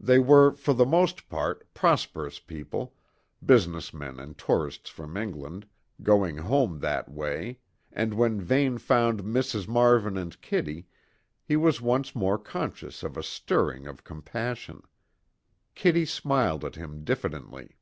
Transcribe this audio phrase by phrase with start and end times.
[0.00, 2.96] They were, for the most part, prosperous people,
[3.46, 5.64] business men and tourists from England,
[6.02, 7.60] going home that way,
[7.92, 9.68] and when Vane found Mrs.
[9.68, 10.88] Marvin and Kitty,
[11.44, 14.82] he was once more conscious of a stirring of compassion.
[15.76, 17.76] Kitty smiled at him diffidently.